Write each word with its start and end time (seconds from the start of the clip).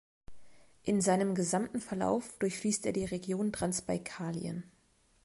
In 0.81 0.99
seinem 0.99 1.35
gesamten 1.35 1.79
Verlauf 1.79 2.35
durchfließt 2.39 2.87
er 2.87 2.91
die 2.91 3.05
Region 3.05 3.53
Transbaikalien. 3.53 4.63